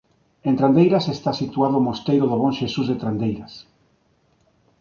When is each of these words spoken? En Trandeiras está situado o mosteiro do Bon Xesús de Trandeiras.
En 0.49 0.53
Trandeiras 0.59 1.05
está 1.15 1.31
situado 1.41 1.75
o 1.77 1.85
mosteiro 1.87 2.25
do 2.27 2.37
Bon 2.41 2.51
Xesús 2.59 2.85
de 2.87 2.99
Trandeiras. 3.01 3.53